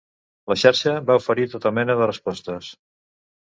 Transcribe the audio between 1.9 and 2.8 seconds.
de respostes.